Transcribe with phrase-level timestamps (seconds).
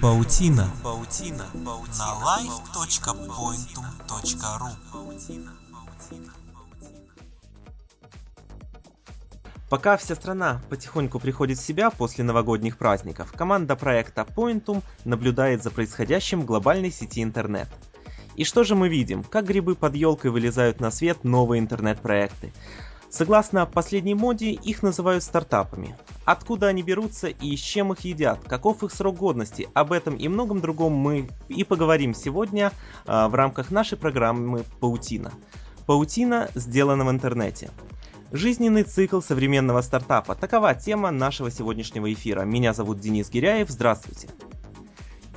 [0.00, 0.70] Паутина.
[0.82, 1.46] Паутина.
[1.54, 1.70] На
[2.22, 4.68] live.pointum.ru
[9.68, 15.72] Пока вся страна потихоньку приходит в себя после новогодних праздников, команда проекта Pointum наблюдает за
[15.72, 17.68] происходящим в глобальной сети интернет.
[18.36, 19.24] И что же мы видим?
[19.24, 22.52] Как грибы под елкой вылезают на свет новые интернет-проекты.
[23.08, 25.96] Согласно последней моде, их называют стартапами.
[26.24, 30.28] Откуда они берутся и с чем их едят, каков их срок годности, об этом и
[30.28, 32.72] многом другом мы и поговорим сегодня
[33.06, 35.32] э, в рамках нашей программы «Паутина».
[35.86, 37.70] Паутина сделана в интернете.
[38.32, 40.34] Жизненный цикл современного стартапа.
[40.34, 42.42] Такова тема нашего сегодняшнего эфира.
[42.42, 43.70] Меня зовут Денис Гиряев.
[43.70, 44.28] Здравствуйте.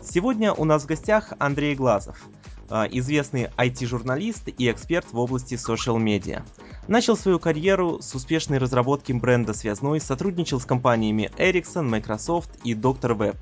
[0.01, 2.38] Сегодня у нас в гостях Андрей Глазов, а,
[2.69, 6.43] известный IT-журналист и эксперт в области social-медиа.
[6.87, 13.17] Начал свою карьеру с успешной разработки бренда связной, сотрудничал с компаниями Ericsson, Microsoft и Dr.
[13.17, 13.37] Web.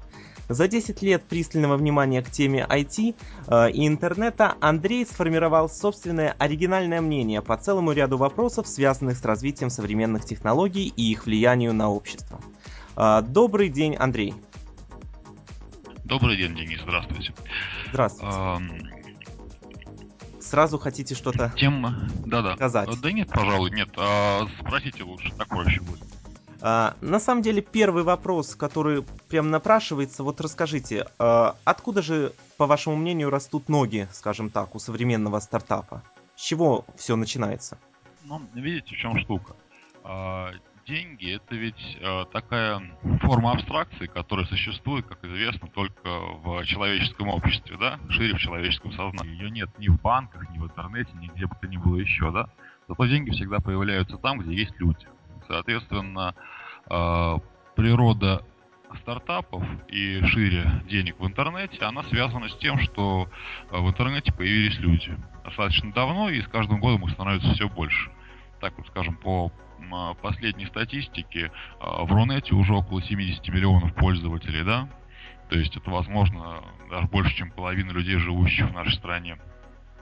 [0.50, 3.16] За 10 лет пристального внимания к теме IT
[3.48, 9.70] э, и интернета Андрей сформировал собственное оригинальное мнение по целому ряду вопросов, связанных с развитием
[9.70, 12.40] современных технологий и их влиянию на общество.
[12.96, 14.36] Э, добрый день, Андрей.
[16.06, 17.34] Добрый день, Денис, здравствуйте.
[17.92, 18.38] Здравствуйте.
[18.38, 18.97] Эм...
[20.48, 22.56] Сразу хотите что-то Тема, да-да.
[22.56, 22.90] сказать?
[23.02, 23.90] Да нет, пожалуй, нет.
[23.98, 26.00] А, спросите лучше, так проще будет.
[26.62, 32.66] А, на самом деле, первый вопрос, который прям напрашивается, вот расскажите, а, откуда же, по
[32.66, 36.02] вашему мнению, растут ноги, скажем так, у современного стартапа?
[36.38, 37.78] С чего все начинается?
[38.24, 39.54] Ну, видите, в чем штука.
[40.88, 42.82] Деньги это ведь а, такая
[43.20, 49.34] форма абстракции, которая существует, как известно, только в человеческом обществе, да, шире в человеческом сознании.
[49.34, 52.32] Ее нет ни в банках, ни в интернете, ни где бы то ни было еще,
[52.32, 52.48] да.
[52.88, 55.06] Зато деньги всегда появляются там, где есть люди.
[55.50, 56.36] Соответственно,
[56.90, 57.40] а,
[57.76, 58.46] природа
[59.02, 63.28] стартапов и шире денег в интернете, она связана с тем, что
[63.72, 65.18] а, в интернете появились люди.
[65.44, 68.10] Достаточно давно, и с каждым годом их становится все больше.
[68.62, 69.52] Так вот, скажем, по
[70.22, 74.90] последней статистике, в Рунете уже около 70 миллионов пользователей, да?
[75.50, 79.38] То есть это, возможно, даже больше, чем половина людей, живущих в нашей стране.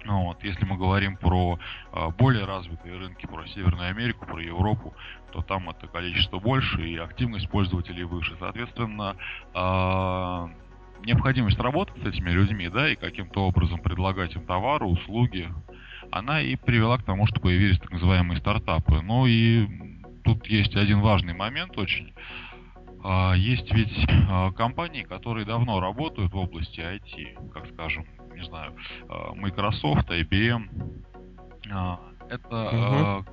[0.05, 0.43] Ну вот.
[0.43, 1.59] Если мы говорим про
[1.91, 4.93] э, более развитые рынки, про Северную Америку, про Европу,
[5.31, 8.35] то там это количество больше и активность пользователей выше.
[8.39, 9.15] Соответственно,
[11.03, 15.49] необходимость работать с этими людьми, да, и каким-то образом предлагать им товары, услуги,
[16.11, 19.01] она и привела к тому, что появились так называемые стартапы.
[19.01, 19.67] Ну и
[20.23, 22.13] тут есть один важный момент очень.
[23.35, 23.93] Есть ведь
[24.55, 28.73] компании, которые давно работают в области IT, как скажем, не знаю,
[29.07, 31.03] э, Microsoft, IBM.
[31.71, 31.99] А,
[32.29, 33.25] это угу.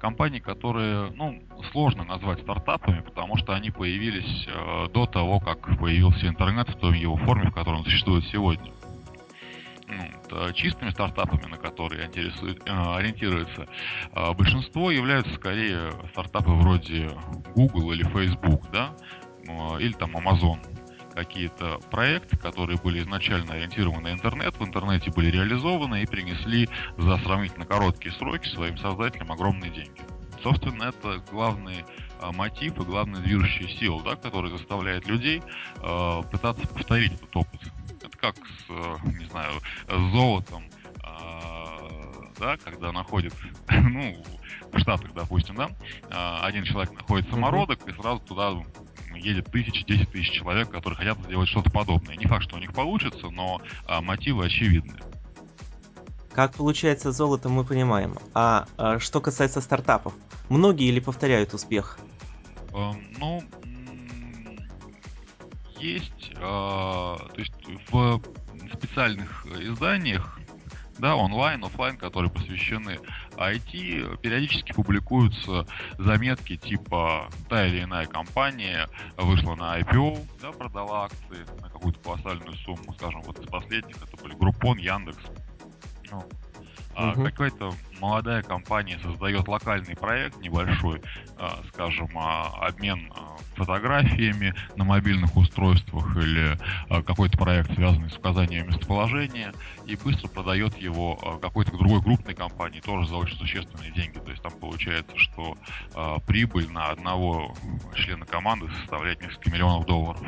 [0.00, 4.46] компании, которые, ну, сложно назвать стартапами, потому что они появились
[4.92, 8.70] до того, как появился интернет в той его форме, в которой он существует сегодня.
[9.88, 13.68] Ну, чистыми стартапами, на которые ориентируется
[14.34, 17.10] большинство, являются скорее стартапы вроде
[17.54, 18.96] Google или Facebook, да,
[19.78, 20.58] или там Amazon
[21.16, 27.16] какие-то проекты, которые были изначально ориентированы на интернет, в интернете были реализованы и принесли за
[27.18, 30.02] сравнительно короткие сроки своим создателям огромные деньги.
[30.42, 31.84] Собственно, это главный
[32.20, 35.42] а, мотив и главная движущая сила, да, которая заставляет людей
[35.82, 37.60] э, пытаться повторить этот опыт.
[38.20, 43.34] Как с, э, не знаю, с золотом, э, да, когда находит,
[43.68, 44.24] ну,
[44.72, 48.52] в Штатах, допустим, да, один человек находит самородок, и сразу туда
[49.18, 52.16] едет тысячи, десять тысяч человек, которые хотят сделать что-то подобное.
[52.16, 54.98] Не факт, что у них получится, но а, мотивы очевидны.
[56.32, 58.16] Как получается золото, мы понимаем.
[58.34, 60.12] А, а что касается стартапов,
[60.48, 61.98] многие или повторяют успех?
[62.74, 63.42] Э, ну,
[65.78, 67.52] есть, э, то есть
[67.90, 68.20] в
[68.72, 70.38] специальных изданиях
[70.98, 72.98] да, онлайн, офлайн, которые посвящены
[73.32, 75.66] IT, периодически публикуются
[75.98, 82.54] заметки типа та или иная компания вышла на IPO, да, продала акции на какую-то колоссальную
[82.58, 85.22] сумму, скажем, вот из последних это были Группон, Яндекс.
[86.10, 86.24] Ну,
[86.96, 87.24] а угу.
[87.24, 91.02] какая-то молодая компания создает локальный проект небольшой,
[91.36, 96.58] а, скажем, а, обмен а, фотографиями на мобильных устройствах или
[97.04, 99.52] какой-то проект, связанный с указанием местоположения,
[99.86, 104.18] и быстро продает его какой-то другой крупной компании, тоже за очень существенные деньги.
[104.18, 105.56] То есть там получается, что
[106.26, 107.54] прибыль на одного
[107.94, 110.20] члена команды составляет несколько миллионов долларов.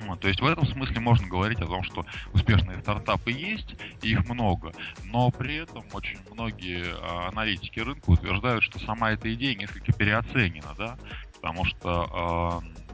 [0.00, 4.10] Вот, то есть в этом смысле можно говорить о том, что успешные стартапы есть, и
[4.10, 4.72] их много,
[5.04, 10.74] но при этом очень многие э, аналитики рынка утверждают, что сама эта идея несколько переоценена,
[10.76, 10.98] да,
[11.34, 12.86] потому что э,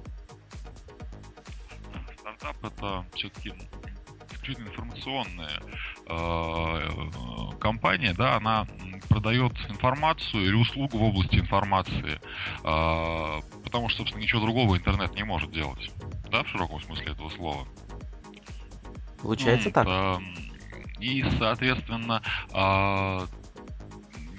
[2.18, 3.52] стартап это все-таки
[4.30, 5.60] исключительно информационная
[7.60, 8.66] компания, да, она
[9.08, 12.18] продает информацию или услугу в области информации,
[12.64, 15.90] э, потому что, собственно, ничего другого интернет не может делать,
[16.30, 17.66] да, в широком смысле этого слова.
[19.20, 19.86] Получается ну, так.
[19.86, 20.18] Э,
[20.98, 22.22] и, соответственно,
[22.52, 23.26] э,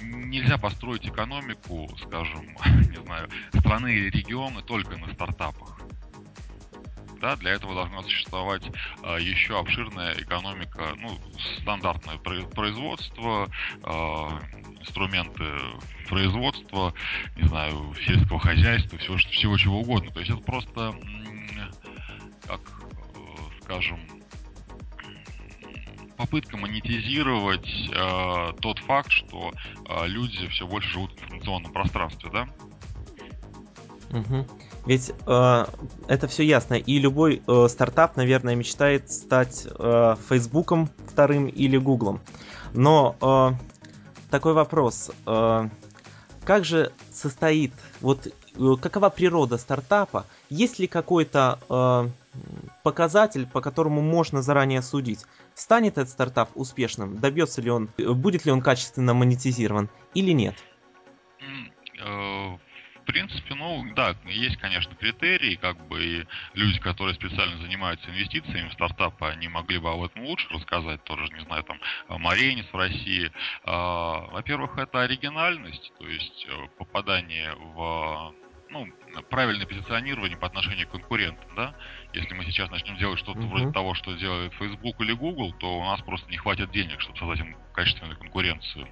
[0.02, 2.56] нельзя построить экономику, скажем,
[2.90, 5.83] не знаю, страны или региона только на стартапах.
[7.24, 8.64] Да, для этого должна существовать
[9.02, 11.18] э, еще обширная экономика, ну,
[11.62, 13.50] стандартное производство,
[13.82, 13.90] э,
[14.82, 15.46] инструменты
[16.10, 16.94] производства,
[17.38, 20.12] не знаю, сельского хозяйства, всего, всего чего угодно.
[20.12, 20.94] То есть это просто,
[22.46, 24.02] как, э, скажем,
[26.18, 29.54] попытка монетизировать э, тот факт, что
[29.88, 32.50] э, люди все больше живут в информационном пространстве, да?
[34.12, 34.46] Угу.
[34.86, 35.66] Ведь э,
[36.08, 36.74] это все ясно.
[36.74, 42.22] И любой э, стартап, наверное, мечтает стать э, Фейсбуком вторым или Гуглом.
[42.74, 43.52] Но э,
[44.30, 45.12] такой вопрос.
[45.26, 45.70] Э,
[46.44, 47.72] как же состоит,
[48.02, 48.32] вот э,
[48.82, 50.26] какова природа стартапа?
[50.50, 52.10] Есть ли какой-то э,
[52.84, 55.26] показатель, по которому можно заранее судить,
[55.56, 60.56] станет этот стартап успешным, добьется ли он, будет ли он качественно монетизирован или нет?
[63.04, 68.10] Э, в принципе, ну да, есть, конечно, критерии, как бы и люди, которые специально занимаются
[68.10, 72.66] инвестициями в стартапы, они могли бы об этом лучше рассказать, тоже, не знаю, там, Маренис
[72.72, 73.32] в России.
[73.66, 78.34] А, во-первых, это оригинальность, то есть э, попадание в
[78.70, 78.88] ну,
[79.30, 81.76] правильное позиционирование по отношению к конкурентам, да.
[82.14, 83.48] Если мы сейчас начнем делать что-то uh-huh.
[83.48, 87.18] вроде того, что делает Facebook или Google, то у нас просто не хватит денег, чтобы
[87.18, 88.88] создать им качественную конкуренцию.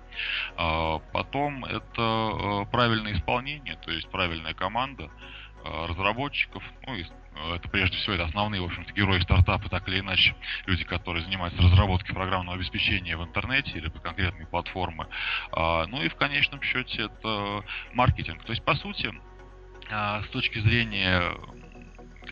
[0.58, 5.10] А, потом это э, правильное исполнение, то есть правильная команда
[5.64, 9.88] э, разработчиков, ну и э, это прежде всего это основные, в общем-то, герои стартапа, так
[9.88, 10.36] или иначе,
[10.66, 15.08] люди, которые занимаются разработкой программного обеспечения в интернете или по конкретной платформы.
[15.52, 17.64] А, ну и в конечном счете это
[17.94, 18.44] маркетинг.
[18.44, 19.14] То есть, по сути,
[19.92, 21.34] а, с точки зрения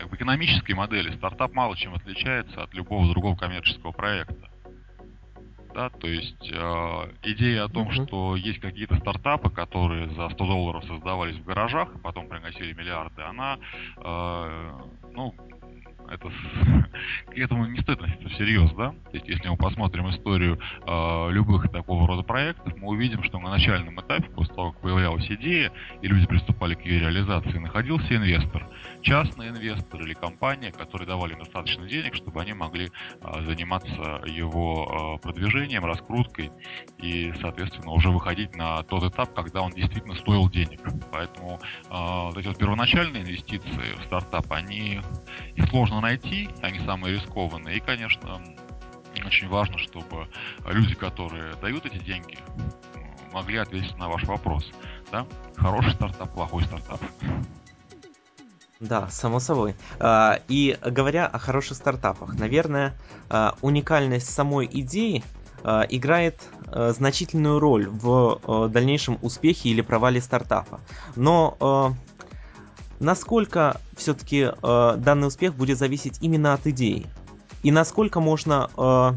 [0.00, 4.50] как бы, экономической модели стартап мало чем отличается от любого другого коммерческого проекта.
[5.74, 8.06] Да, то есть э, идея о том, uh-huh.
[8.06, 13.22] что есть какие-то стартапы, которые за 100 долларов создавались в гаражах, и потом приносили миллиарды,
[13.22, 13.56] она,
[13.98, 14.72] э,
[15.12, 15.32] ну,
[16.10, 16.30] это
[17.26, 18.90] к этому не стоит относиться всерьез, да?
[18.90, 23.50] То есть, если мы посмотрим историю э, любых такого рода проектов, мы увидим, что на
[23.50, 25.72] начальном этапе, после того, как появлялась идея,
[26.02, 28.68] и люди приступали к ее реализации, находился инвестор,
[29.02, 35.22] частный инвестор или компания, которые давали достаточно денег, чтобы они могли э, заниматься его э,
[35.22, 36.50] продвижением, раскруткой
[36.98, 40.80] и, соответственно, уже выходить на тот этап, когда он действительно стоил денег.
[41.12, 45.00] Поэтому э, вот эти вот первоначальные инвестиции в стартап, они
[45.54, 47.76] их сложно найти, они самые рискованные.
[47.76, 48.40] И, конечно,
[49.24, 50.28] очень важно, чтобы
[50.66, 52.38] люди, которые дают эти деньги,
[53.32, 54.70] могли ответить на ваш вопрос.
[55.12, 55.26] Да?
[55.56, 57.00] Хороший стартап, плохой стартап.
[58.80, 59.74] Да, само собой.
[59.98, 62.94] А, и говоря о хороших стартапах, наверное,
[63.28, 65.22] а, уникальность самой идеи
[65.62, 66.40] а, играет
[66.72, 70.78] значительную роль в дальнейшем успехе или провале стартапа.
[71.16, 71.96] Но
[73.00, 77.06] насколько все-таки э, данный успех будет зависеть именно от идеи?
[77.62, 79.12] И насколько можно э,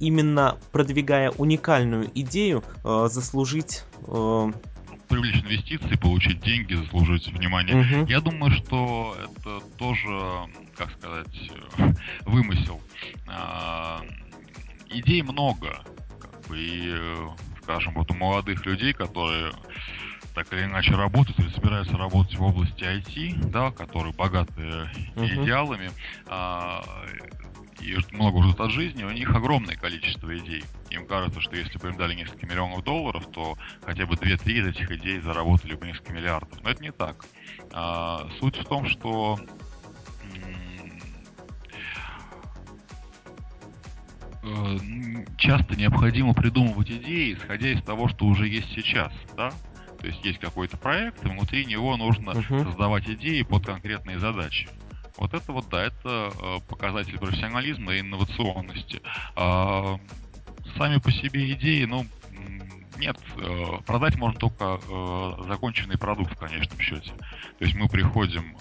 [0.00, 4.52] именно продвигая уникальную идею э, заслужить э,
[5.08, 7.76] привлечь инвестиции, получить деньги, заслужить внимание.
[7.76, 8.10] Угу.
[8.10, 11.92] Я думаю, что это тоже, как сказать, э,
[12.26, 12.80] вымысел.
[13.28, 14.00] А,
[14.90, 15.84] идей много,
[16.18, 17.28] как бы, и, э,
[17.62, 19.52] скажем, вот у молодых людей, которые
[20.34, 24.62] так или иначе работают или собираются работать в области IT, да, которые богаты
[25.14, 25.44] uh-huh.
[25.44, 25.90] идеалами,
[26.26, 26.82] а,
[27.80, 30.64] и много ждут от жизни, у них огромное количество идей.
[30.90, 34.66] Им кажется, что если бы им дали несколько миллионов долларов, то хотя бы 2-3 из
[34.66, 36.62] этих идей заработали бы несколько миллиардов.
[36.62, 37.24] Но это не так.
[37.72, 39.38] А, суть в том, что
[44.42, 44.78] э,
[45.36, 49.52] часто необходимо придумывать идеи, исходя из того, что уже есть сейчас, да?
[50.04, 52.64] То есть есть какой-то проект, и внутри него нужно uh-huh.
[52.64, 54.68] создавать идеи под конкретные задачи.
[55.16, 59.00] Вот это вот, да, это э, показатель профессионализма и инновационности.
[59.34, 59.98] А,
[60.76, 62.04] сами по себе идеи, ну,
[62.98, 67.12] нет, э, продать можно только э, законченный продукт в конечном счете.
[67.58, 68.58] То есть мы приходим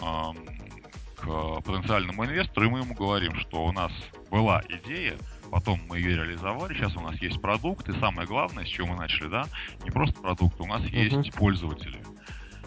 [1.18, 3.92] к потенциальному инвестору, и мы ему говорим, что у нас
[4.32, 5.18] была идея,
[5.54, 8.96] потом мы ее реализовали, сейчас у нас есть продукт, и самое главное, с чего мы
[8.96, 9.46] начали, да,
[9.84, 11.20] не просто продукт, у нас uh-huh.
[11.20, 12.02] есть пользователи.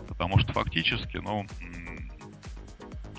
[0.07, 1.45] Потому что фактически, ну,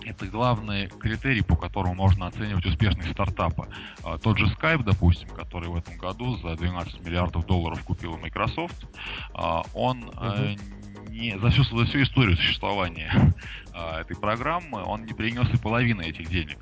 [0.05, 3.67] это главный критерий, по которому можно оценивать успешность стартапа.
[4.05, 8.87] А, тот же Skype, допустим, который в этом году за 12 миллиардов долларов купил Microsoft,
[9.33, 11.09] а, он угу.
[11.09, 13.11] не, за, всю, за всю историю существования
[13.73, 16.57] а, этой программы он не принес и половины этих денег.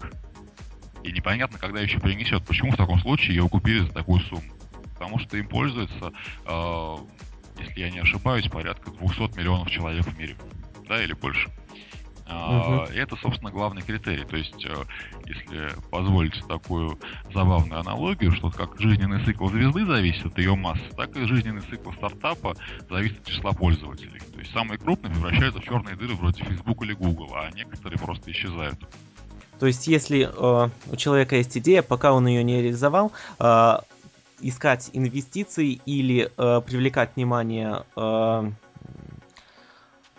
[1.06, 2.44] И непонятно, когда еще принесет.
[2.46, 4.52] Почему в таком случае его купили за такую сумму?
[4.96, 6.12] Потому что им пользуется,
[7.60, 10.36] если я не ошибаюсь, порядка 200 миллионов человек в мире.
[10.88, 11.50] Да, или больше.
[12.28, 12.92] Uh-huh.
[12.92, 14.26] Это, собственно, главный критерий.
[14.26, 14.84] То есть, э,
[15.26, 17.00] если позволить такую
[17.32, 21.92] забавную аналогию, что как жизненный цикл звезды зависит от ее массы, так и жизненный цикл
[21.92, 22.56] стартапа
[22.90, 24.20] зависит от числа пользователей.
[24.34, 28.32] То есть самые крупные превращаются в черные дыры вроде Facebook или Google, а некоторые просто
[28.32, 28.80] исчезают.
[29.60, 33.78] То есть, если э, у человека есть идея, пока он ее не реализовал, э,
[34.42, 38.52] искать инвестиции или э, привлекать внимание э,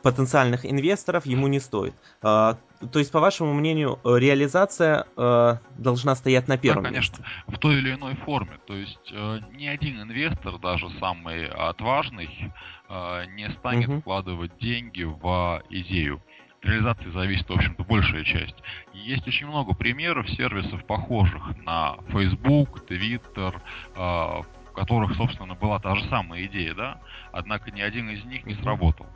[0.07, 1.93] потенциальных инвесторов ему не стоит.
[2.23, 2.57] А,
[2.93, 7.79] то есть, по вашему мнению, реализация э, должна стоять на первом да, конечно, в той
[7.79, 8.59] или иной форме.
[8.67, 12.53] То есть, э, ни один инвестор, даже самый отважный,
[12.89, 14.01] э, не станет угу.
[14.01, 16.23] вкладывать деньги в идею
[16.63, 18.57] реализации зависит, в общем-то, большая часть.
[18.93, 23.55] есть очень много примеров сервисов, похожих на Facebook, Twitter,
[23.95, 27.01] в которых, собственно, была та же самая идея, да,
[27.33, 29.07] однако ни один из них не сработал.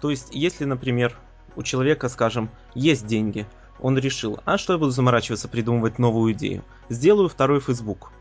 [0.00, 1.14] То есть, если, например,
[1.54, 3.46] у человека, скажем, есть деньги,
[3.80, 6.64] он решил, а что я буду заморачиваться, придумывать новую идею?
[6.88, 8.12] Сделаю второй Facebook.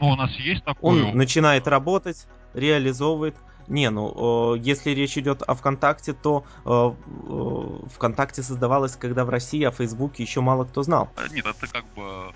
[0.00, 1.02] Ну, у нас есть такой...
[1.02, 3.36] Он начинает работать, реализовывает.
[3.70, 6.44] Не, ну, если речь идет о ВКонтакте, то
[7.94, 11.08] ВКонтакте создавалось, когда в России о Фейсбуке еще мало кто знал.
[11.30, 12.32] Нет, это как бы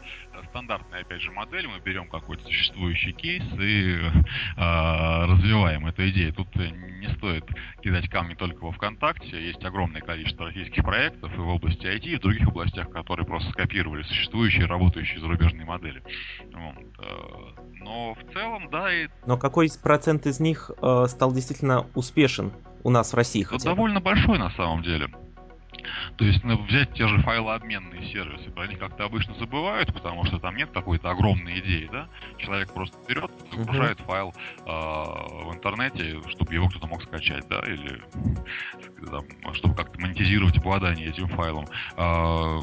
[0.47, 1.67] стандартная, опять же, модель.
[1.67, 6.33] Мы берем какой-то существующий кейс и э, развиваем эту идею.
[6.33, 7.45] Тут не стоит
[7.83, 9.47] кидать камни только во ВКонтакте.
[9.47, 13.51] Есть огромное количество российских проектов и в области IT, и в других областях, которые просто
[13.51, 16.03] скопировали существующие, работающие зарубежные модели.
[16.53, 16.77] Вот.
[16.99, 19.09] Э, но в целом, да, и...
[19.27, 23.43] Но какой процент из них э, стал действительно успешен у нас в России?
[23.43, 25.09] Хотя довольно большой на самом деле.
[26.16, 30.38] То есть ну, взять те же файлообменные сервисы, про них как-то обычно забывают, потому что
[30.38, 32.09] там нет какой-то огромной идеи, да?
[32.38, 34.07] Человек просто берет, загружает uh-huh.
[34.07, 38.02] файл э, в интернете, чтобы его кто-то мог скачать, да, или
[39.11, 41.66] там, чтобы как-то монетизировать обладание этим файлом.
[41.97, 42.61] Э,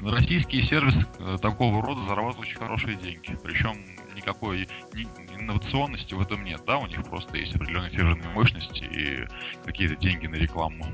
[0.00, 3.36] российские сервисы э, такого рода зарабатывают очень хорошие деньги.
[3.42, 4.68] Причем никакой
[5.38, 9.26] инновационности в этом нет, да, у них просто есть определенные фирменные мощности и
[9.64, 10.84] какие-то деньги на рекламу.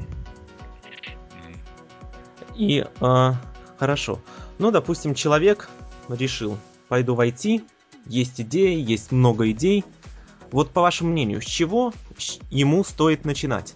[2.56, 3.32] И э,
[3.78, 4.20] хорошо.
[4.58, 5.68] Ну, допустим, человек
[6.08, 6.58] решил,
[6.88, 7.64] пойду в IT,
[8.06, 9.84] есть идеи, есть много идей.
[10.50, 11.92] Вот по вашему мнению, с чего
[12.50, 13.74] ему стоит начинать?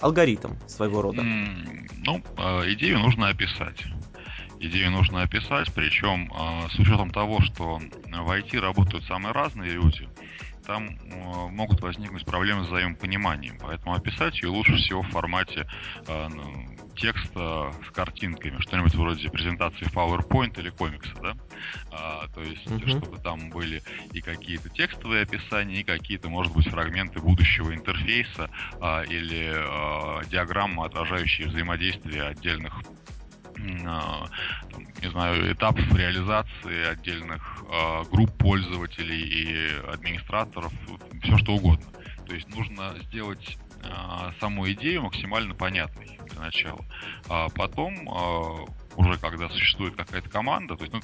[0.00, 1.22] Алгоритм своего рода.
[1.22, 3.84] Mm, ну, э, идею нужно описать.
[4.60, 10.08] Идею нужно описать, причем э, с учетом того, что в IT работают самые разные люди,
[10.68, 13.56] там э, могут возникнуть проблемы с взаимопониманием.
[13.58, 15.66] Поэтому описать ее лучше всего в формате
[16.06, 21.36] э, ну, текста с картинками, что-нибудь вроде презентации в PowerPoint или комикса, да?
[21.90, 22.98] А, то есть, uh-huh.
[22.98, 23.82] чтобы там были
[24.12, 30.84] и какие-то текстовые описания, и какие-то, может быть, фрагменты будущего интерфейса а, или а, диаграммы,
[30.84, 32.82] отражающие взаимодействие отдельных
[33.58, 40.72] не знаю, этапов реализации отдельных э, групп пользователей и администраторов,
[41.22, 41.86] все что угодно.
[42.26, 46.84] То есть нужно сделать э, саму идею максимально понятной для начала.
[47.28, 48.68] А потом
[48.98, 51.00] уже когда существует какая-то команда, то есть ну,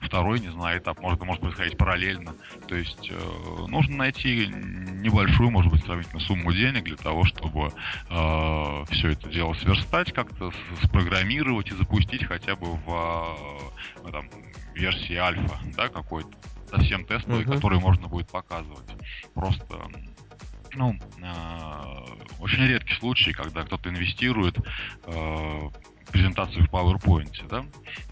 [0.00, 2.34] второй, не знаю, этап, может, может происходить параллельно.
[2.66, 7.68] То есть э, нужно найти небольшую, может быть, сравнительно сумму денег для того, чтобы
[8.10, 10.50] э, все это дело сверстать, как-то
[10.82, 13.68] спрограммировать и запустить хотя бы в
[14.04, 14.28] э, там,
[14.74, 16.30] версии альфа, да, какой-то
[16.70, 17.54] совсем тестовый, uh-huh.
[17.54, 18.90] который можно будет показывать.
[19.34, 19.80] Просто
[20.78, 24.56] ну, э, очень редкий случай, когда кто-то инвестирует
[25.04, 25.68] э,
[26.12, 27.64] презентацию в PowerPoint, да,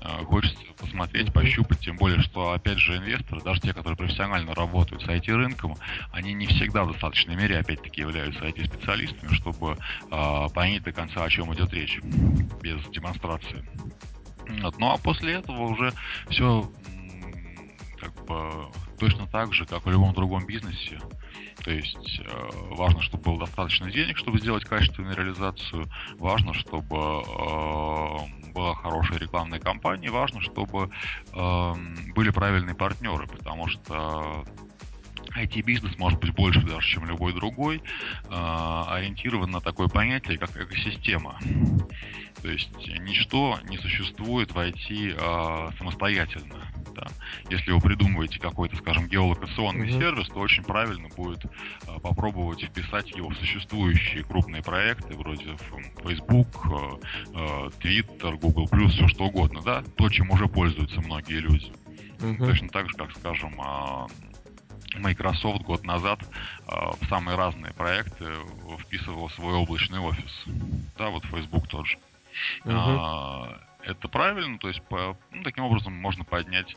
[0.02, 5.02] а, хочется посмотреть, пощупать, тем более, что, опять же, инвесторы, даже те, которые профессионально работают
[5.02, 5.76] с IT-рынком,
[6.12, 9.78] они не всегда в достаточной мере, опять-таки, являются IT-специалистами, чтобы
[10.10, 11.98] э, понять до конца, о чем идет речь,
[12.62, 13.66] без демонстрации.
[14.60, 14.78] Вот.
[14.78, 15.92] Ну, а после этого уже
[16.28, 16.70] все
[17.98, 20.98] как бы точно так же, как в любом другом бизнесе,
[21.64, 25.86] то есть э, важно, чтобы было достаточно денег, чтобы сделать качественную реализацию.
[26.18, 30.10] Важно, чтобы э, была хорошая рекламная кампания.
[30.10, 30.90] Важно, чтобы
[31.32, 31.72] э,
[32.14, 34.44] были правильные партнеры, потому что
[35.34, 37.82] IT-бизнес может быть больше даже, чем любой другой,
[38.30, 41.38] ориентирован на такое понятие, как экосистема.
[42.42, 46.64] То есть ничто не существует в IT самостоятельно.
[46.96, 47.06] Да.
[47.50, 49.98] Если вы придумываете какой-то, скажем, геолокационный mm-hmm.
[49.98, 51.44] сервис, то очень правильно будет
[51.86, 55.56] а, попробовать вписать его в существующие крупные проекты, вроде
[56.02, 56.48] Facebook,
[57.34, 61.70] а, Twitter, Google+, все что угодно, да, то, чем уже пользуются многие люди.
[62.18, 62.46] Mm-hmm.
[62.46, 64.06] Точно так же, как, скажем, а,
[64.94, 66.20] Microsoft год назад
[66.66, 68.24] в самые разные проекты
[68.78, 70.44] вписывал свой облачный офис.
[70.96, 71.98] Да, вот Facebook тот же.
[72.64, 76.76] Uh-huh это правильно, то есть по, ну, таким образом можно поднять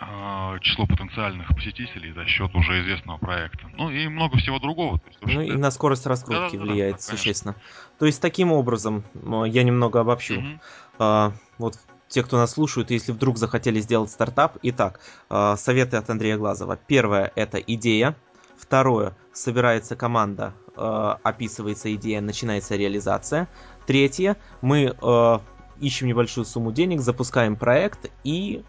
[0.00, 3.70] э, число потенциальных посетителей за счет уже известного проекта.
[3.74, 4.98] Ну и много всего другого.
[4.98, 7.56] То есть, ну и на скорость раскрутки да, да, влияет да, существенно.
[7.98, 9.04] То есть таким образом,
[9.46, 10.38] я немного обобщу.
[10.38, 10.60] Угу.
[10.98, 11.78] А, вот
[12.08, 14.58] те, кто нас слушают, если вдруг захотели сделать стартап.
[14.62, 16.76] Итак, а, советы от Андрея Глазова.
[16.76, 18.16] Первое– это идея.
[18.56, 23.48] Второе– собирается команда, а, описывается идея, начинается реализация.
[23.86, 24.94] Третье– мы
[25.80, 28.62] ищем небольшую сумму денег, запускаем проект и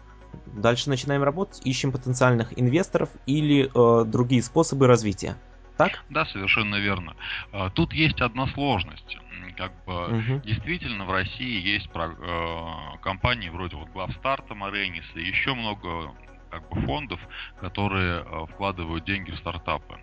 [0.46, 5.36] дальше начинаем работать, ищем потенциальных инвесторов или э, другие способы развития.
[5.76, 6.04] Так?
[6.08, 7.16] Да, совершенно верно.
[7.52, 9.18] А, тут есть одна сложность.
[9.56, 10.40] Как бы угу.
[10.44, 16.12] действительно в России есть про, э, компании вроде вот Главстарта, Марениса и еще много
[16.50, 17.20] как бы фондов,
[17.60, 19.98] которые э, вкладывают деньги в стартапы.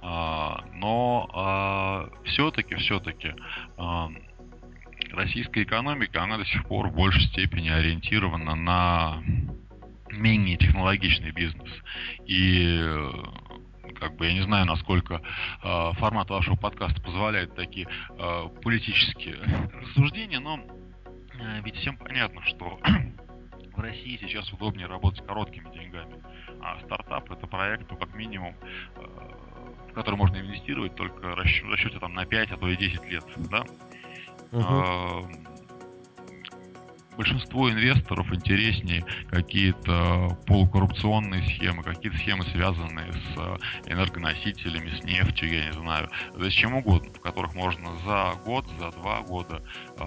[0.00, 3.34] А, но а, все-таки, все-таки
[3.76, 4.08] а,
[5.12, 9.22] российская экономика, она до сих пор в большей степени ориентирована на
[10.10, 11.70] менее технологичный бизнес.
[12.26, 13.10] И э,
[13.98, 15.14] как бы я не знаю, насколько
[15.62, 19.36] э, формат вашего подкаста позволяет такие э, политические
[19.72, 22.78] рассуждения, но э, ведь всем понятно, что
[23.76, 26.22] в России сейчас удобнее работать короткими деньгами,
[26.60, 28.54] а стартап это проект, ну, как минимум,
[28.96, 29.02] э,
[29.90, 33.24] в который можно инвестировать только в расчете там, на 5, а то и 10 лет,
[33.50, 33.64] да,
[34.52, 35.28] Угу.
[37.16, 45.66] Большинству инвесторов интереснее какие-то полукоррупционные схемы, какие-то схемы, связанные с а, энергоносителями, с нефтью, я
[45.66, 49.62] не знаю, да с чем угодно, в которых можно за год, за два года
[49.98, 50.04] э,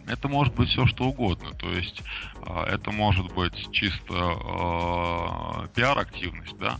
[0.06, 1.50] это может быть все что угодно.
[1.52, 2.02] То есть
[2.46, 6.78] э, это может быть чисто э, пиар-активность, да.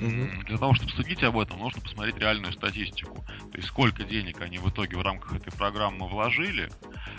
[0.00, 3.24] Для того, чтобы судить об этом, нужно посмотреть реальную статистику.
[3.52, 6.68] То есть сколько денег они в итоге в рамках этой программы вложили,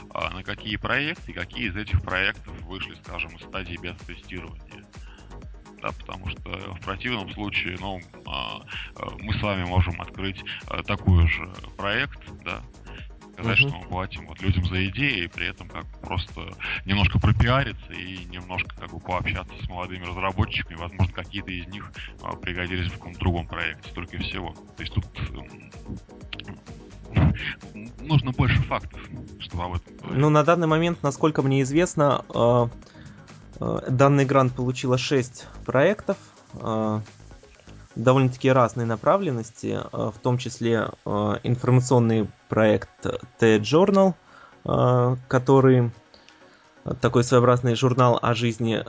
[0.09, 4.85] а, на какие проекты, какие из этих проектов вышли, скажем, из стадии бета-тестирования
[5.85, 6.39] да, потому что
[6.73, 8.61] в противном случае, ну, а,
[8.95, 12.61] а, мы с вами можем открыть а, такой же проект, да,
[13.33, 13.67] сказать, uh-huh.
[13.67, 16.41] что мы платим вот людям за идеи, и при этом как просто
[16.85, 20.77] немножко пропиариться и немножко как бы пообщаться с молодыми разработчиками.
[20.77, 21.91] Возможно, какие-то из них
[22.23, 24.53] а, пригодились в каком-то другом проекте, только и всего.
[24.77, 25.05] То есть тут
[27.13, 27.33] эм,
[27.99, 28.99] нужно больше фактов,
[29.39, 30.17] чтобы об этом говорить.
[30.17, 32.94] Ну, на данный момент, насколько мне известно, э, э,
[33.59, 36.17] данный грант получило 6 проектов,
[36.53, 36.99] э,
[37.95, 42.89] довольно-таки разной направленности, в том числе информационный проект
[43.39, 44.15] T-Journal,
[45.29, 45.91] который
[46.99, 48.83] такой своеобразный журнал о жизни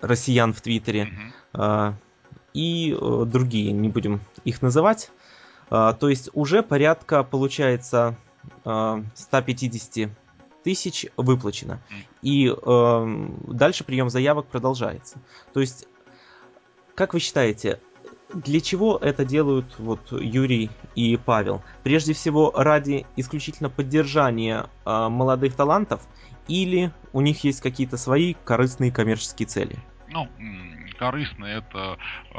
[0.00, 1.10] россиян в Твиттере,
[1.52, 1.94] mm-hmm.
[2.54, 2.96] и
[3.26, 5.10] другие, не будем их называть.
[5.68, 8.16] То есть уже порядка, получается,
[8.62, 10.10] 150 а,
[10.66, 11.80] тысяч выплачено.
[12.22, 15.16] И э, дальше прием заявок продолжается.
[15.54, 15.86] То есть,
[16.96, 17.78] как вы считаете,
[18.34, 21.62] для чего это делают вот Юрий и Павел?
[21.84, 26.00] Прежде всего ради исключительно поддержания э, молодых талантов
[26.48, 29.78] или у них есть какие-то свои корыстные коммерческие цели?
[30.08, 30.28] Ну,
[30.96, 31.98] корыстно это
[32.32, 32.38] э,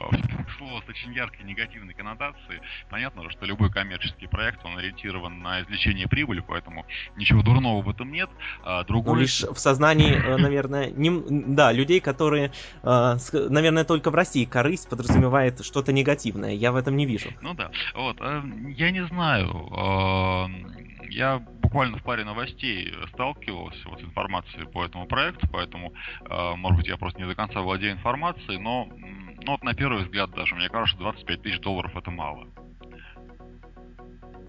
[0.58, 2.62] слово с очень яркой негативной коннотацией.
[2.90, 8.12] Понятно, что любой коммерческий проект, он ориентирован на извлечение прибыли, поэтому ничего дурного в этом
[8.12, 8.30] нет.
[8.64, 9.16] А другой...
[9.16, 11.12] Ну, лишь в сознании, э, наверное, не...
[11.30, 12.52] да, людей, которые,
[12.84, 16.54] э, наверное, только в России корысть подразумевает что-то негативное.
[16.54, 17.30] Я в этом не вижу.
[17.42, 17.72] Ну да.
[17.96, 18.20] Вот.
[18.20, 20.48] Я не знаю.
[21.10, 26.78] Я буквально в паре новостей сталкивался вот с информацией по этому проекту, поэтому, э, может
[26.78, 30.56] быть, я просто не до конца владею информацией, но ну, вот на первый взгляд даже,
[30.56, 32.48] мне кажется, 25 тысяч долларов это мало.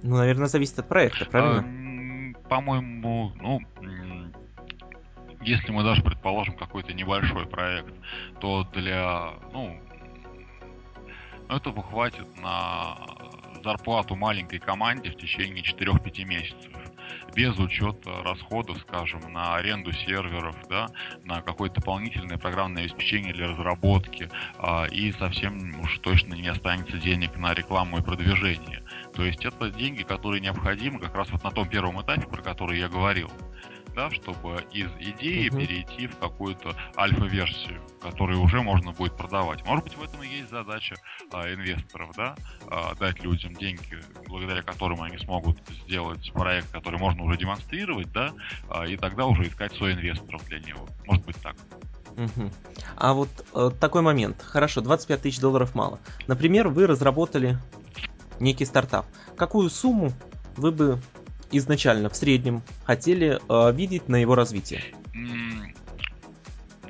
[0.04, 2.37] Ну, наверное, зависит от проекта, правильно?
[2.38, 3.61] А, по-моему, ну,
[5.40, 7.92] если мы даже предположим какой-то небольшой проект,
[8.40, 9.76] то для, ну,
[11.48, 12.96] этого хватит на
[13.64, 16.72] зарплату маленькой команде в течение 4-5 месяцев
[17.38, 20.88] без учета расходов, скажем, на аренду серверов, да,
[21.22, 27.37] на какое-то дополнительное программное обеспечение для разработки, а, и совсем уж точно не останется денег
[27.37, 28.83] на рекламу и продвижение.
[29.14, 32.81] То есть это деньги, которые необходимы как раз вот на том первом этапе, про который
[32.81, 33.31] я говорил
[33.99, 35.59] да, чтобы из идеи угу.
[35.59, 39.67] перейти в какую-то альфа-версию, которую уже можно будет продавать.
[39.67, 40.95] Может быть, в этом и есть задача
[41.33, 42.37] а, инвесторов, да,
[42.69, 48.33] а, дать людям деньги, благодаря которым они смогут сделать проект, который можно уже демонстрировать, да,
[48.71, 50.87] а, и тогда уже искать своих инвесторов для него.
[51.05, 51.57] Может быть так.
[52.17, 52.51] Угу.
[52.97, 54.43] А вот э, такой момент.
[54.43, 55.99] Хорошо, 25 тысяч долларов мало.
[56.29, 57.59] Например, вы разработали
[58.39, 59.07] некий стартап.
[59.37, 60.13] Какую сумму
[60.57, 61.01] вы бы
[61.51, 64.83] изначально в среднем хотели э, видеть на его развитие?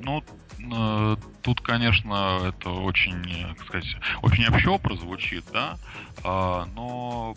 [0.01, 0.23] Ну,
[0.59, 5.79] э, тут, конечно, это очень, как сказать, очень общо прозвучит, да,
[6.25, 7.35] э, но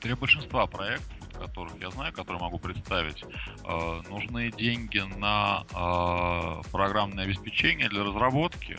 [0.00, 7.24] для большинства проектов, которых я знаю, которые могу представить, э, нужны деньги на э, программное
[7.24, 8.78] обеспечение для разработки,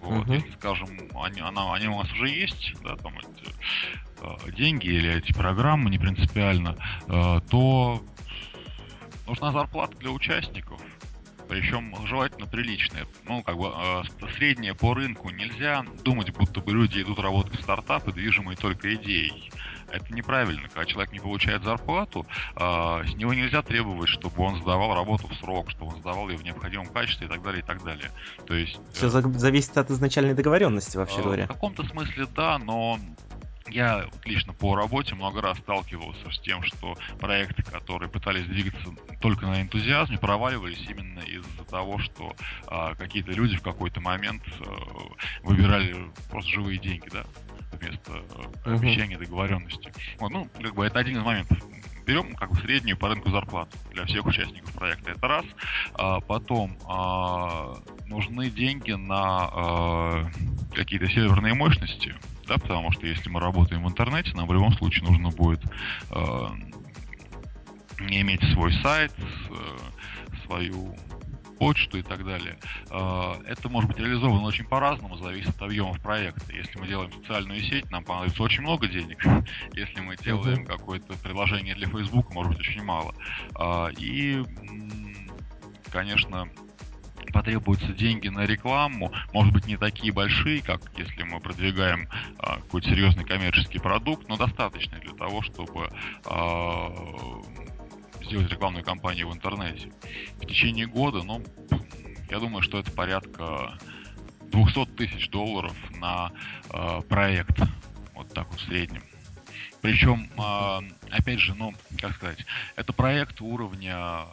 [0.00, 0.34] вот, uh-huh.
[0.36, 4.09] если, скажем, они, она, они у нас уже есть, да, там эти э,
[4.56, 6.76] деньги или эти программы не принципиально,
[7.08, 8.02] э, то
[9.26, 10.80] нужна зарплата для участников.
[11.50, 13.06] Причем желательно приличная.
[13.24, 14.02] Ну, как бы э,
[14.36, 15.30] средняя по рынку.
[15.30, 19.50] Нельзя думать, будто бы люди идут работать в стартапы, движимые только идеей.
[19.90, 20.68] Это неправильно.
[20.68, 22.60] Когда человек не получает зарплату, э,
[23.04, 26.44] с него нельзя требовать, чтобы он сдавал работу в срок, чтобы он сдавал ее в
[26.44, 28.12] необходимом качестве и так далее, и так далее.
[28.46, 28.78] То есть...
[28.92, 31.44] Все э, зависит от изначальной договоренности, вообще э, говоря.
[31.46, 33.00] В каком-то смысле да, но
[33.68, 39.46] я лично по работе много раз сталкивался с тем, что проекты, которые пытались двигаться только
[39.46, 42.34] на энтузиазме, проваливались именно из-за того, что
[42.66, 44.64] а, какие-то люди в какой-то момент а,
[45.42, 45.96] выбирали
[46.30, 47.24] просто живые деньги, да,
[47.72, 48.74] вместо uh-huh.
[48.74, 49.92] обещания договоренности.
[50.18, 51.58] Вот, ну, как бы это один из моментов.
[52.06, 55.12] Берем как бы среднюю по рынку зарплату для всех участников проекта.
[55.12, 55.44] Это раз.
[55.94, 60.30] А, потом а, нужны деньги на а,
[60.74, 62.14] какие-то серверные мощности,
[62.50, 65.62] да, потому что если мы работаем в интернете, нам в любом случае нужно будет
[66.10, 66.46] э,
[68.08, 69.12] иметь свой сайт,
[69.50, 69.78] э,
[70.44, 70.96] свою
[71.60, 72.58] почту и так далее.
[72.90, 76.52] Э, это может быть реализовано очень по-разному, зависит от объемов проекта.
[76.52, 79.24] Если мы делаем социальную сеть, нам понадобится очень много денег.
[79.72, 83.14] Если мы делаем какое-то приложение для Facebook, может быть очень мало.
[83.60, 84.44] Э, и,
[85.92, 86.48] конечно,
[87.32, 92.88] потребуются деньги на рекламу, может быть, не такие большие, как если мы продвигаем а, какой-то
[92.88, 95.90] серьезный коммерческий продукт, но достаточные для того, чтобы
[96.24, 96.92] а,
[98.24, 99.90] сделать рекламную кампанию в интернете.
[100.36, 101.42] В течение года, ну,
[102.30, 103.78] я думаю, что это порядка
[104.50, 106.32] 200 тысяч долларов на
[106.70, 107.58] э, проект.
[108.14, 109.02] Вот так вот в среднем.
[109.80, 112.44] Причем, э, опять же, ну, как сказать,
[112.76, 114.26] это проект уровня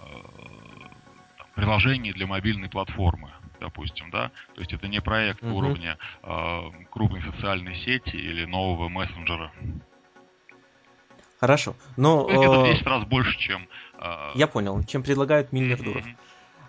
[1.58, 5.52] приложений для мобильной платформы, допустим, да, то есть это не проект uh-huh.
[5.52, 6.60] уровня э,
[6.92, 9.52] крупной социальной сети или нового мессенджера.
[11.40, 12.28] Хорошо, но...
[12.30, 13.68] Это в 10 раз больше, чем...
[14.36, 16.06] Я понял, чем предлагают миллиардеров.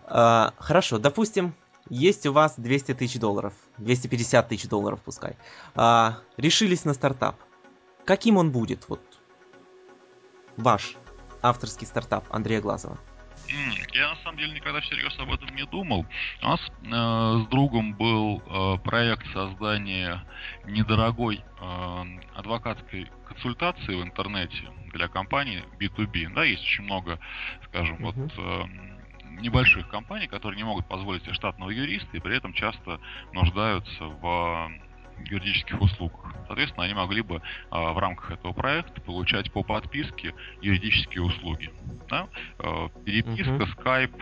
[0.08, 0.54] Mm-hmm.
[0.58, 1.54] Хорошо, допустим,
[1.88, 5.36] есть у вас 200 тысяч долларов, 250 тысяч долларов пускай.
[6.36, 7.36] Решились на стартап.
[8.04, 8.88] Каким он будет?
[8.88, 9.00] Вот
[10.58, 10.96] ваш
[11.40, 12.98] авторский стартап Андрея Глазова.
[13.94, 16.06] Я на самом деле никогда всерьез об этом не думал.
[16.42, 20.22] У нас э, с другом был э, проект создания
[20.66, 26.34] недорогой э, адвокатской консультации в интернете для компаний B2B.
[26.34, 27.18] Да, есть очень много,
[27.64, 28.12] скажем, uh-huh.
[28.12, 33.00] вот э, небольших компаний, которые не могут позволить себе штатного юриста и при этом часто
[33.32, 34.70] нуждаются в
[35.24, 36.34] юридических услугах.
[36.46, 41.70] Соответственно, они могли бы а, в рамках этого проекта получать по подписке юридические услуги.
[42.08, 42.28] Да?
[42.58, 43.72] А, переписка, uh-huh.
[43.72, 44.12] скайп,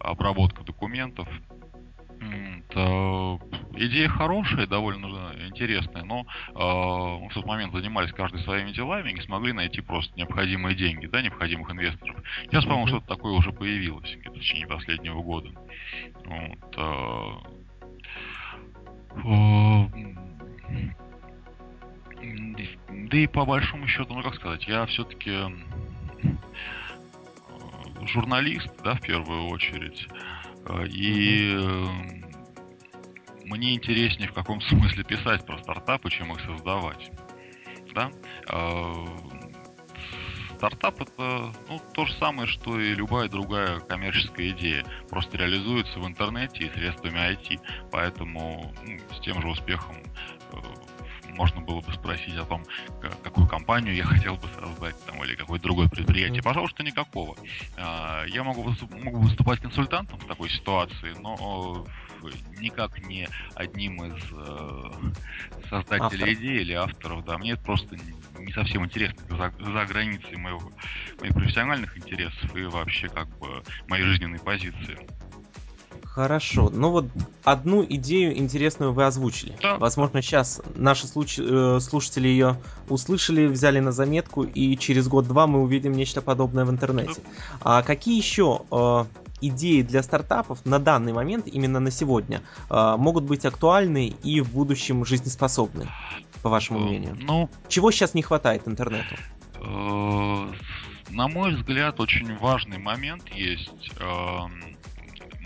[0.00, 1.28] обработка документов.
[2.70, 3.38] Это
[3.74, 9.14] идея хорошая, довольно интересная, но э, мы в тот момент занимались каждый своими делами и
[9.14, 12.16] не смогли найти просто необходимые деньги, да, необходимых инвесторов.
[12.44, 15.50] Сейчас, по-моему, что-то такое уже появилось где-то в течение последнего года.
[16.24, 17.54] Вот, э,
[23.14, 25.48] да и по большому счету, ну как сказать, я все-таки э,
[28.02, 30.08] журналист, да, в первую очередь.
[30.66, 31.86] Э, и э,
[33.44, 37.12] мне интереснее в каком смысле писать про стартапы, чем их создавать.
[37.94, 38.10] Да?
[40.56, 44.84] Стартап это ну, то же самое, что и любая другая коммерческая идея.
[45.08, 47.60] Просто реализуется в интернете и средствами IT.
[47.92, 49.98] Поэтому ну, с тем же успехом
[51.34, 52.64] можно было бы спросить о том,
[53.22, 56.42] какую компанию я хотел бы создать там, или какое-то другое предприятие.
[56.42, 57.36] Пожалуйста, никакого.
[57.76, 61.86] А, я могу, могу выступать консультантом в такой ситуации, но
[62.58, 64.90] никак не одним из э,
[65.68, 66.32] создателей Автор.
[66.32, 67.24] идеи или авторов.
[67.24, 67.96] Да, мне это просто
[68.38, 70.72] не совсем интересно за, за границей моего,
[71.20, 74.98] моих профессиональных интересов и вообще как бы моей жизненной позиции.
[76.14, 76.70] Хорошо.
[76.72, 77.06] Ну вот
[77.42, 79.56] одну идею интересную вы озвучили.
[79.60, 79.78] Да.
[79.78, 81.40] Возможно, сейчас наши случ...
[81.40, 82.56] Э, слушатели ее
[82.88, 87.20] услышали, взяли на заметку, и через год-два мы увидим нечто подобное в интернете.
[87.20, 87.78] Да.
[87.78, 89.04] А какие еще э,
[89.40, 94.52] идеи для стартапов на данный момент, именно на сегодня, э, могут быть актуальны и в
[94.52, 95.88] будущем жизнеспособны,
[96.42, 97.18] по вашему мнению?
[97.20, 99.16] Ну, чего сейчас не хватает интернету?
[101.10, 104.73] На мой взгляд, очень важный момент есть эм,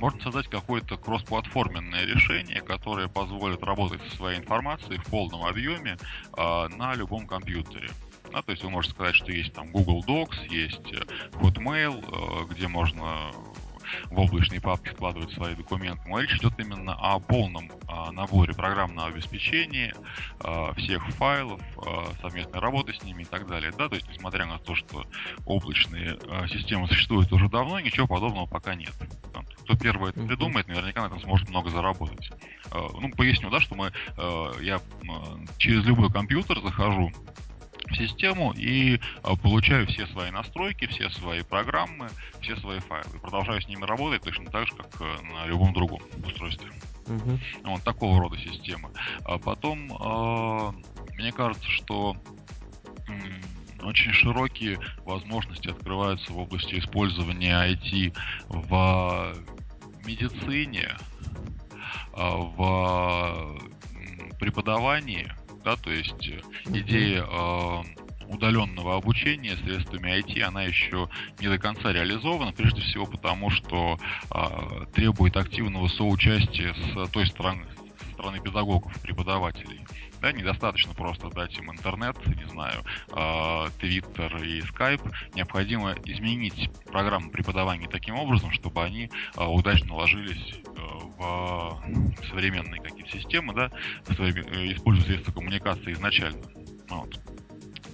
[0.01, 5.97] можно создать какое-то кроссплатформенное решение, которое позволит работать со своей информацией в полном объеме
[6.37, 7.91] э, на любом компьютере.
[8.33, 11.01] Да, то есть вы можете сказать, что есть там Google Docs, есть э,
[11.41, 13.31] Hotmail, э, где можно
[14.07, 16.03] в облачные папки складывать свои документы.
[16.09, 19.95] Но речь идет именно о полном а, наборе программного обеспечения,
[20.41, 23.73] а, всех файлов, а, совместной работы с ними и так далее.
[23.77, 23.89] Да?
[23.89, 25.05] То есть, несмотря на то, что
[25.47, 28.93] облачные системы существуют уже давно, ничего подобного пока нет.
[29.63, 32.31] Кто первый это придумает, наверняка на этом сможет много заработать.
[32.73, 33.93] Ну, поясню, да, что мы,
[34.63, 34.81] я
[35.59, 37.13] через любой компьютер захожу
[37.99, 42.09] систему и а, получаю все свои настройки, все свои программы,
[42.41, 43.17] все свои файлы.
[43.17, 46.71] И продолжаю с ними работать точно так же, как э, на любом другом устройстве.
[47.07, 47.39] Uh-huh.
[47.65, 48.91] Вот такого рода системы.
[49.25, 50.73] А потом, э,
[51.17, 52.17] мне кажется, что
[53.83, 58.15] очень широкие возможности открываются в области использования IT
[58.49, 59.35] в
[60.05, 60.97] медицине,
[62.13, 63.59] в
[64.39, 65.33] преподавании,
[65.69, 66.41] да, то есть э,
[66.73, 67.83] идея э,
[68.29, 73.99] удаленного обучения средствами IT, она еще не до конца реализована, прежде всего потому, что
[74.35, 77.67] э, требует активного соучастия с той стороны,
[78.15, 79.81] стороны педагогов, преподавателей.
[80.21, 82.83] Да, недостаточно просто дать им интернет, не знаю,
[83.79, 85.01] Твиттер э, и Скайп.
[85.35, 90.81] Необходимо изменить программу преподавания таким образом, чтобы они э, удачно ложились э,
[91.19, 93.71] в современные какие-то системы, да,
[94.09, 96.43] используя средства коммуникации изначально.
[96.89, 97.19] Вот.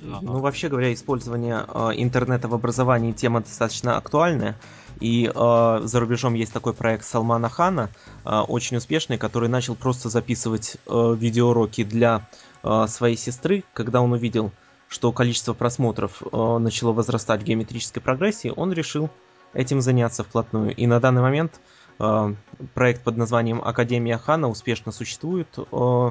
[0.01, 4.57] Ну, вообще говоря, использование э, интернета в образовании тема достаточно актуальная.
[5.01, 7.91] И э, за рубежом есть такой проект Салмана Хана,
[8.25, 12.29] э, очень успешный, который начал просто записывать э, видеоуроки для
[12.63, 13.65] э, своей сестры.
[13.73, 14.53] Когда он увидел,
[14.89, 19.11] что количество просмотров э, начало возрастать в геометрической прогрессии, он решил
[19.53, 20.75] этим заняться вплотную.
[20.75, 21.61] И на данный момент
[21.99, 22.35] э,
[22.75, 26.11] проект под названием Академия Хана успешно существует э,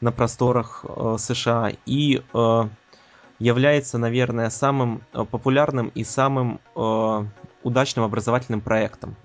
[0.00, 1.72] на просторах э, США.
[1.86, 2.68] И э,
[3.44, 7.24] является, наверное, самым э, популярным и самым э,
[7.62, 9.16] удачным образовательным проектом.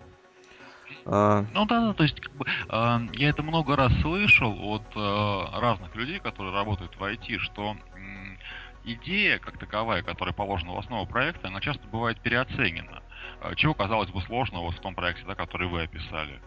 [1.06, 4.84] Э, ну да, да, то есть как бы, э, я это много раз слышал от
[4.94, 10.80] э, разных людей, которые работают в IT, что э, идея, как таковая, которая положена в
[10.80, 13.02] основу проекта, она часто бывает переоценена.
[13.42, 16.42] А, чего, казалось бы, сложного вот в том проекте, да, который вы описали?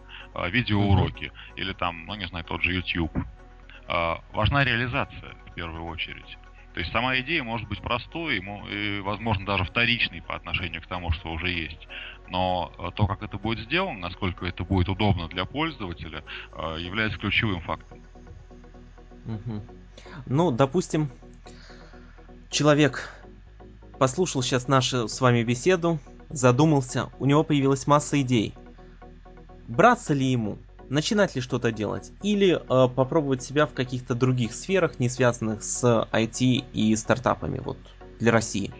[0.49, 3.15] Видеоуроки или там, ну не знаю, тот же YouTube.
[4.31, 6.37] Важна реализация в первую очередь.
[6.73, 11.11] То есть сама идея может быть простой и, возможно, даже вторичной по отношению к тому,
[11.11, 11.87] что уже есть.
[12.29, 16.23] Но то, как это будет сделано, насколько это будет удобно для пользователя,
[16.79, 18.03] является ключевым фактором.
[20.25, 21.11] Ну, допустим,
[22.49, 23.09] человек
[23.99, 28.55] послушал сейчас нашу с вами беседу, задумался, у него появилась масса идей.
[29.67, 30.57] Браться ли ему?
[30.89, 32.11] Начинать ли что-то делать?
[32.21, 37.77] Или э, попробовать себя в каких-то других сферах, не связанных с IT и стартапами, вот,
[38.19, 38.71] для России?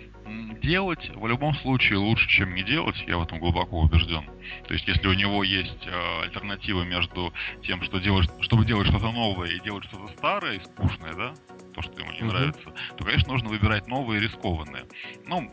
[0.61, 4.23] делать в любом случае лучше, чем не делать, я в этом глубоко убежден.
[4.67, 9.11] То есть, если у него есть э, альтернатива между тем, что делать, чтобы делать что-то
[9.11, 11.33] новое и делать что-то старое и скучное, да,
[11.73, 12.25] то, что ему не mm-hmm.
[12.25, 14.85] нравится, то, конечно, нужно выбирать новое и рискованное.
[15.25, 15.51] Ну,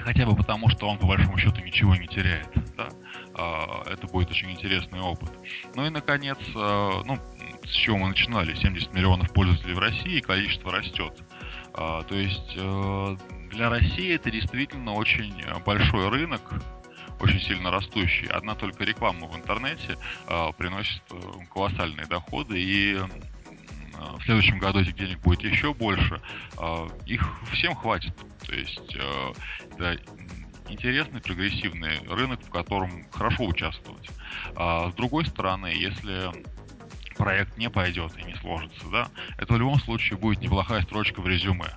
[0.00, 2.88] хотя бы потому, что он по большому счету ничего не теряет, да.
[3.34, 5.30] Э, это будет очень интересный опыт.
[5.74, 7.18] Ну и, наконец, э, ну,
[7.64, 11.12] с чего мы начинали, 70 миллионов пользователей в России, количество растет.
[11.74, 13.16] Э, то есть э,
[13.50, 16.42] для России это действительно очень э, большой рынок,
[17.20, 18.26] очень сильно растущий.
[18.28, 21.16] Одна только реклама в интернете э, приносит э,
[21.52, 23.06] колоссальные доходы, и э,
[24.18, 26.20] в следующем году этих денег будет еще больше.
[26.58, 28.14] Э, их всем хватит.
[28.46, 28.96] То есть
[29.78, 30.00] это
[30.68, 34.08] интересный, прогрессивный рынок, в котором хорошо участвовать.
[34.54, 36.30] А с другой стороны, если
[37.16, 41.28] проект не пойдет и не сложится, да, это в любом случае будет неплохая строчка в
[41.28, 41.70] резюме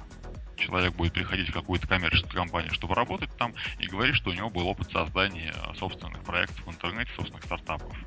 [0.61, 4.49] человек будет приходить в какую-то коммерческую компанию, чтобы работать там, и говорить, что у него
[4.49, 7.97] был опыт создания собственных проектов в интернете, собственных стартапов.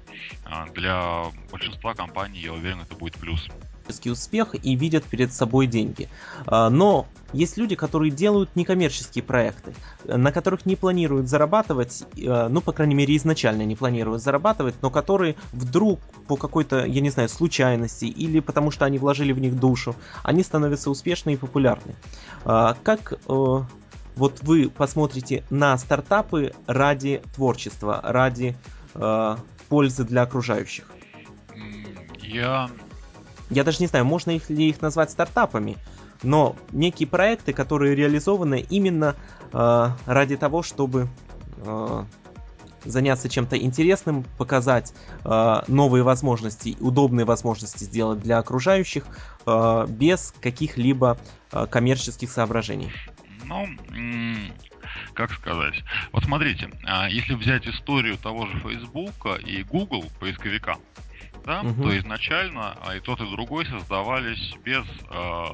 [0.45, 3.49] А, для большинства компаний, я уверен, это будет плюс
[4.07, 6.09] успех и видят перед собой деньги.
[6.47, 12.61] А, но есть люди, которые делают некоммерческие проекты, на которых не планируют зарабатывать, а, ну,
[12.61, 17.29] по крайней мере, изначально не планируют зарабатывать, но которые вдруг по какой-то, я не знаю,
[17.29, 21.95] случайности или потому что они вложили в них душу, они становятся успешны и популярны.
[22.45, 23.17] А, как э,
[24.17, 28.57] вот вы посмотрите на стартапы ради творчества, ради
[28.95, 29.37] э,
[29.69, 30.85] пользы для окружающих?
[32.23, 32.71] Я
[33.51, 35.77] я даже не знаю, можно их ли их назвать стартапами,
[36.23, 39.17] но некие проекты, которые реализованы именно
[39.53, 41.09] э, ради того, чтобы
[41.59, 42.05] э,
[42.85, 49.05] заняться чем-то интересным, показать э, новые возможности, удобные возможности сделать для окружающих
[49.47, 51.19] э, без каких-либо
[51.53, 52.91] э, коммерческих соображений.
[53.45, 53.67] Ну,
[55.15, 55.83] как сказать.
[56.13, 60.77] Вот смотрите, а если взять историю того же Facebook и Google поисковика,
[61.45, 61.85] да, угу.
[61.85, 65.47] то изначально и тот, и другой создавались без э,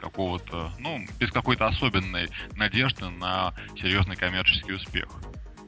[0.00, 5.08] какого-то, ну, без какой-то особенной надежды на серьезный коммерческий успех.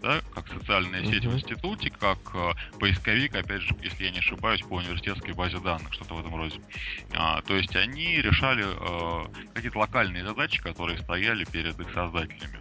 [0.02, 1.30] Да, как социальная сеть uh-huh.
[1.30, 5.92] в институте, как э, поисковик, опять же, если я не ошибаюсь, по университетской базе данных,
[5.94, 6.60] что-то в этом роде.
[7.14, 12.60] А, то есть они решали э, какие-то локальные задачи, которые стояли перед их создателями.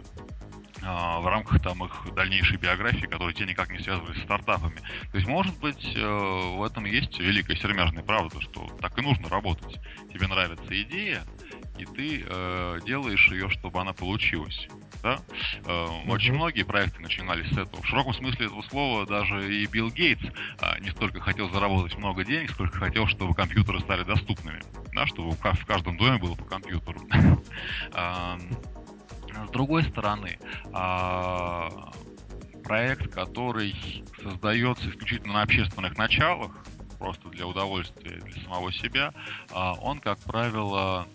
[0.82, 4.76] А, в рамках там их дальнейшей биографии, которые те никак не связывались с стартапами.
[5.10, 9.28] То есть, может быть, э, в этом есть великая сермяжная правда, что так и нужно
[9.28, 9.78] работать.
[10.12, 11.24] Тебе нравится идея,
[11.78, 14.68] и ты э, делаешь ее, чтобы она получилась.
[15.02, 15.18] Да?
[15.64, 17.82] Э, очень многие проекты начинались с этого.
[17.82, 22.24] В широком смысле этого слова даже и Билл Гейтс э, не столько хотел заработать много
[22.24, 24.62] денег, сколько хотел, чтобы компьютеры стали доступными.
[24.92, 27.00] Да, чтобы в каждом доме было по компьютеру.
[29.44, 30.38] С другой стороны,
[30.72, 31.92] а,
[32.64, 33.74] проект, который
[34.22, 36.52] создается исключительно на общественных началах,
[36.98, 39.12] просто для удовольствия для самого себя,
[39.50, 41.06] а, он, как правило,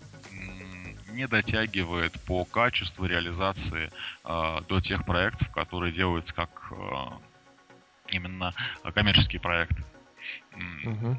[1.08, 3.90] не дотягивает по качеству реализации
[4.24, 6.72] а, до тех проектов, которые делаются как
[8.08, 8.54] именно
[8.94, 9.82] коммерческие проекты.
[10.84, 11.16] Угу.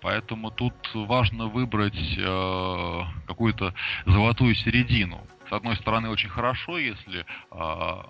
[0.00, 3.74] Поэтому тут важно выбрать э, какую-то
[4.06, 5.20] золотую середину.
[5.48, 8.02] С одной стороны, очень хорошо, если э,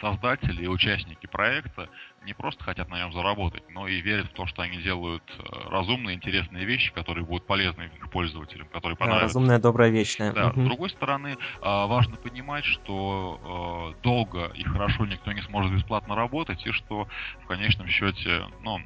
[0.00, 1.88] создатели и участники проекта
[2.24, 5.68] не просто хотят на нем заработать, но и верят в то, что они делают э,
[5.68, 9.20] разумные, интересные вещи, которые будут полезны их пользователям, которые понравятся.
[9.20, 10.32] Да, разумная, добрая, вечная.
[10.32, 10.48] Да.
[10.48, 10.62] Угу.
[10.62, 16.14] С другой стороны, э, важно понимать, что э, долго и хорошо никто не сможет бесплатно
[16.14, 17.08] работать, и что
[17.42, 18.80] в конечном счете, ну,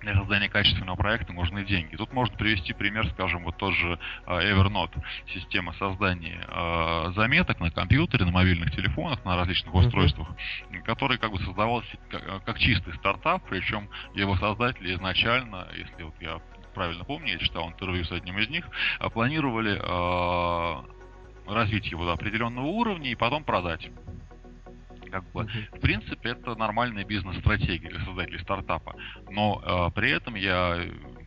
[0.00, 1.96] для создания качественного проекта нужны деньги.
[1.96, 5.02] Тут можно привести пример, скажем, вот тот же а, Evernote,
[5.34, 10.28] система создания а, заметок на компьютере, на мобильных телефонах, на различных устройствах,
[10.84, 11.96] который как бы создавался
[12.44, 16.40] как, чистый стартап, причем его создатели изначально, если вот я
[16.74, 18.66] правильно помню, я читал интервью с одним из них,
[18.98, 19.76] а, планировали
[21.46, 23.88] развить его до определенного уровня и потом продать.
[25.10, 28.94] Как бы, в принципе, это нормальная бизнес-стратегия для создателей стартапа.
[29.30, 30.80] Но э, при этом я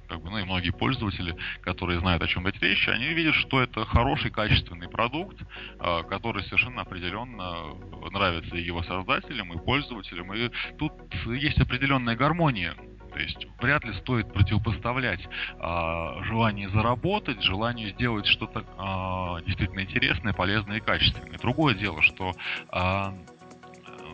[0.07, 3.61] как бы, ну и многие пользователи, которые знают, о чем эти вещи, они видят, что
[3.61, 5.38] это хороший, качественный продукт,
[5.80, 7.75] э, который совершенно определенно
[8.11, 10.34] нравится и его создателям, и пользователям.
[10.34, 10.93] И тут
[11.25, 12.73] есть определенная гармония
[13.09, 15.21] то есть вряд ли стоит противопоставлять
[15.59, 21.38] а, желание заработать, желанию сделать что-то а, действительно интересное, полезное и качественное.
[21.39, 22.34] Другое дело, что
[22.69, 23.15] а,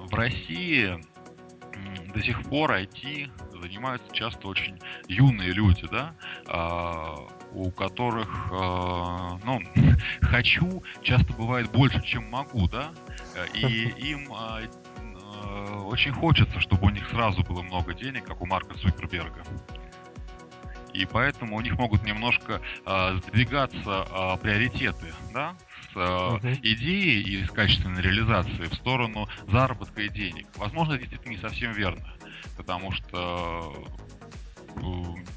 [0.05, 0.99] в России
[2.13, 3.29] до сих пор IT
[3.61, 6.15] занимаются часто очень юные люди, да,
[6.47, 7.15] а,
[7.51, 9.61] у которых, а, ну,
[10.21, 12.91] хочу часто бывает больше, чем могу, да,
[13.53, 13.65] и
[13.97, 14.61] им а,
[15.45, 19.43] а, очень хочется, чтобы у них сразу было много денег, как у Марка Цукерберга.
[20.93, 25.57] И поэтому у них могут немножко э, сдвигаться э, приоритеты, да,
[25.95, 26.59] с uh-huh.
[26.61, 30.47] идеи и с качественной реализации в сторону заработка и денег.
[30.57, 32.05] Возможно, это действительно не совсем верно,
[32.57, 33.87] потому что
[34.75, 34.81] э,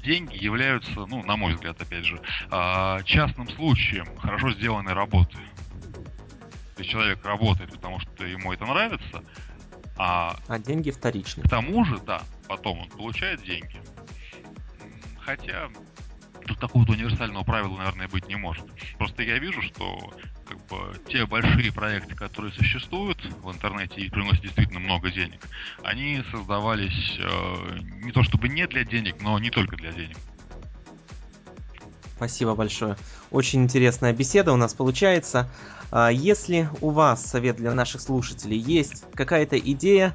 [0.03, 5.37] деньги являются, ну, на мой взгляд, опять же, а, частным случаем хорошо сделанной работы.
[6.75, 9.23] То есть человек работает, потому что ему это нравится,
[9.97, 11.43] а, а деньги вторичны.
[11.43, 13.81] К тому же, да, потом он получает деньги.
[15.19, 15.69] Хотя
[16.45, 18.65] тут такого универсального правила, наверное, быть не может.
[18.97, 20.13] Просто я вижу, что
[20.69, 25.41] бы, те большие проекты, которые существуют в интернете и приносят действительно много денег,
[25.83, 30.17] они создавались э, не то чтобы не для денег, но не только для денег.
[32.15, 32.97] Спасибо большое.
[33.31, 35.49] Очень интересная беседа у нас получается.
[35.89, 40.13] А, если у вас совет для наших слушателей есть какая-то идея,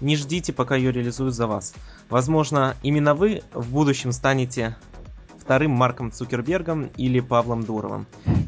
[0.00, 1.74] не ждите, пока ее реализуют за вас.
[2.08, 4.76] Возможно, именно вы в будущем станете
[5.50, 8.06] вторым Марком Цукербергом или Павлом Дуровым.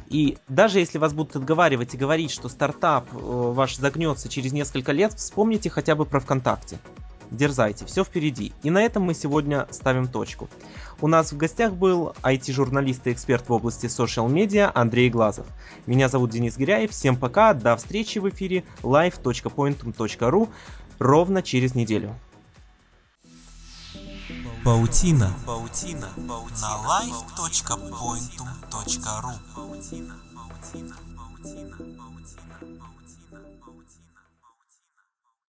[0.08, 4.92] И даже если вас будут отговаривать и говорить, что стартап э, ваш загнется через несколько
[4.92, 6.78] лет, вспомните хотя бы про ВКонтакте.
[7.32, 8.52] Дерзайте, все впереди.
[8.62, 10.48] И на этом мы сегодня ставим точку.
[11.00, 15.46] У нас в гостях был IT-журналист и эксперт в области social медиа Андрей Глазов.
[15.86, 16.92] Меня зовут Денис Гиряев.
[16.92, 20.48] Всем пока, до встречи в эфире live.pointum.ru
[21.00, 22.14] ровно через неделю.
[24.64, 25.32] Паутина.
[25.44, 26.08] Паутина.
[26.28, 26.60] Паутина.
[26.60, 29.32] На live.pointum.ru